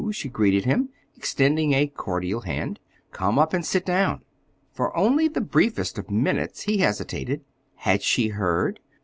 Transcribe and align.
she 0.11 0.29
greeted 0.29 0.65
him, 0.65 0.89
extending 1.15 1.73
a 1.73 1.85
cordial 1.85 2.41
hand. 2.41 2.79
"Come 3.11 3.37
up 3.37 3.53
and 3.53 3.63
sit 3.63 3.85
down." 3.85 4.23
For 4.73 4.97
only 4.97 5.27
the 5.27 5.41
briefest 5.41 5.99
of 5.99 6.09
minutes 6.09 6.63
he 6.63 6.79
hesitated. 6.79 7.41
Had 7.75 8.01
she 8.01 8.29
heard? 8.29 8.79